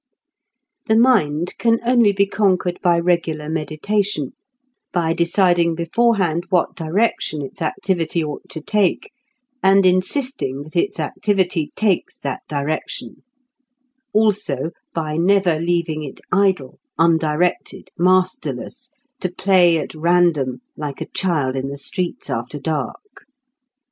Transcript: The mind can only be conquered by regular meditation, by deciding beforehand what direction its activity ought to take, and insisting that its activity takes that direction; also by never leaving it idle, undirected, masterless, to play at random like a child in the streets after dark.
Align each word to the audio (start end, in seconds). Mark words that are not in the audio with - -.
The 0.87 0.95
mind 0.95 1.53
can 1.59 1.79
only 1.85 2.11
be 2.11 2.25
conquered 2.25 2.79
by 2.81 2.97
regular 2.99 3.49
meditation, 3.51 4.31
by 4.91 5.13
deciding 5.13 5.75
beforehand 5.75 6.47
what 6.49 6.75
direction 6.75 7.43
its 7.43 7.61
activity 7.61 8.23
ought 8.23 8.49
to 8.49 8.61
take, 8.61 9.11
and 9.61 9.85
insisting 9.85 10.63
that 10.63 10.75
its 10.75 10.99
activity 10.99 11.69
takes 11.75 12.17
that 12.17 12.41
direction; 12.49 13.17
also 14.11 14.71
by 14.91 15.17
never 15.17 15.59
leaving 15.59 16.01
it 16.01 16.19
idle, 16.31 16.79
undirected, 16.97 17.89
masterless, 17.95 18.89
to 19.19 19.31
play 19.31 19.77
at 19.77 19.93
random 19.93 20.61
like 20.75 20.99
a 20.99 21.09
child 21.13 21.55
in 21.55 21.67
the 21.67 21.77
streets 21.77 22.27
after 22.27 22.57
dark. 22.57 23.25